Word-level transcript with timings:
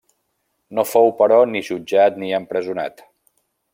No 0.77 0.85
fou, 0.93 1.11
però, 1.19 1.37
ni 1.51 1.61
jutjat 1.67 2.17
ni 2.23 2.33
empresonat. 2.39 3.05